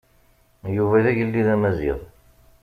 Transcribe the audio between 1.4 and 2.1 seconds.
Amaziɣ.